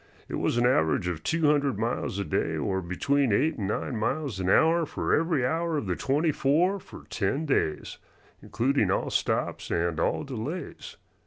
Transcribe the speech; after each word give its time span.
It 0.27 0.33
was 0.37 0.57
an 0.57 0.65
average 0.65 1.07
of 1.07 1.21
two 1.21 1.45
hundred 1.45 1.77
miles 1.77 2.17
a 2.17 2.25
day, 2.25 2.57
or 2.57 2.81
between 2.81 3.31
eight 3.31 3.59
and 3.59 3.67
nine 3.67 3.95
miles 3.97 4.39
an 4.39 4.49
hour 4.49 4.83
for 4.87 5.13
every 5.13 5.45
hour 5.45 5.77
of 5.77 5.85
the 5.85 5.95
twenty 5.95 6.31
four 6.31 6.79
for 6.79 7.05
ten 7.11 7.45
days, 7.45 7.99
including 8.41 8.89
all 8.89 9.11
stops 9.11 9.69
and 9.69 9.99
all 9.99 10.23
delays. 10.23 10.97